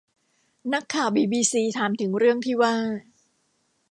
[0.73, 2.75] นักข่าวบีบีซีถามถึงเรื่องที่ว่า